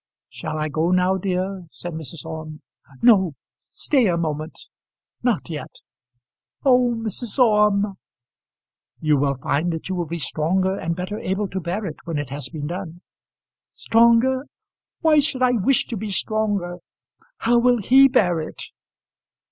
"Shall 0.29 0.57
I 0.57 0.67
go 0.67 0.89
now, 0.89 1.17
dear?" 1.17 1.67
said 1.69 1.93
Mrs. 1.93 2.25
Orme. 2.25 2.63
"No; 3.03 3.35
stay 3.67 4.07
a 4.07 4.17
moment; 4.17 4.59
not 5.21 5.47
yet. 5.47 5.75
Oh, 6.65 6.95
Mrs. 6.97 7.37
Orme!" 7.37 7.99
"You 8.99 9.17
will 9.17 9.35
find 9.35 9.71
that 9.71 9.89
you 9.89 9.95
will 9.95 10.07
be 10.07 10.17
stronger 10.17 10.75
and 10.75 10.95
better 10.95 11.19
able 11.19 11.47
to 11.49 11.61
bear 11.61 11.85
it 11.85 11.97
when 12.05 12.17
it 12.17 12.31
has 12.31 12.49
been 12.49 12.65
done." 12.65 13.01
"Stronger! 13.69 14.47
Why 15.01 15.19
should 15.19 15.43
I 15.43 15.51
wish 15.51 15.85
to 15.85 15.95
be 15.97 16.09
stronger? 16.09 16.79
How 17.37 17.59
will 17.59 17.77
he 17.77 18.07
bear 18.07 18.39
it?" 18.41 18.59